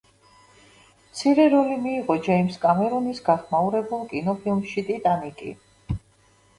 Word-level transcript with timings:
მცირე 1.09 1.45
როლი 1.55 1.77
მიიღო 1.83 2.17
ჯეიმზ 2.29 2.59
კამერონის 2.65 3.23
გახმაურებულ 3.31 4.05
კინოფილმში 4.15 4.89
„ტიტანიკი“. 4.93 5.57